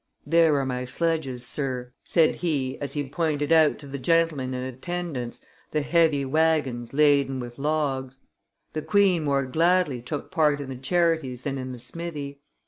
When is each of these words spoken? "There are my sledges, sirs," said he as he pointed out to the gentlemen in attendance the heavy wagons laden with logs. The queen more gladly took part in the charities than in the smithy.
"There 0.25 0.55
are 0.55 0.65
my 0.65 0.83
sledges, 0.85 1.45
sirs," 1.45 1.91
said 2.03 2.37
he 2.37 2.75
as 2.81 2.93
he 2.93 3.07
pointed 3.07 3.51
out 3.51 3.77
to 3.77 3.85
the 3.85 3.99
gentlemen 3.99 4.55
in 4.55 4.63
attendance 4.63 5.41
the 5.69 5.83
heavy 5.83 6.25
wagons 6.25 6.91
laden 6.91 7.39
with 7.39 7.59
logs. 7.59 8.19
The 8.73 8.81
queen 8.81 9.23
more 9.25 9.45
gladly 9.45 10.01
took 10.01 10.31
part 10.31 10.59
in 10.59 10.69
the 10.69 10.75
charities 10.75 11.43
than 11.43 11.59
in 11.59 11.71
the 11.71 11.77
smithy. 11.77 12.39